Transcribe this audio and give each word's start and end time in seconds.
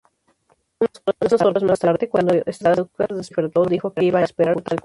Unas 1.21 1.39
horas 1.43 1.61
más 1.61 1.79
tarde, 1.79 2.09
cuando 2.09 2.33
Stauskas 2.51 3.09
despertó, 3.15 3.65
dijo 3.65 3.93
que 3.93 4.03
iba 4.03 4.17
a 4.17 4.23
esperar 4.23 4.55
tal 4.55 4.63
concurso. 4.63 4.79